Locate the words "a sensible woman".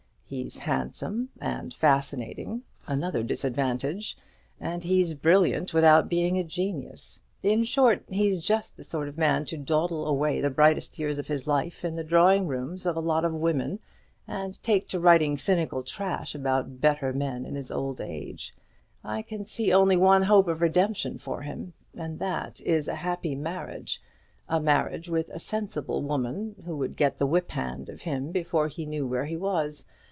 25.27-26.55